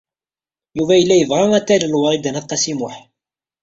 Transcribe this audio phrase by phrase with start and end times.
[0.77, 2.95] Yuba yella yebɣa ad t-talel Wrida n At Qasi Muḥ.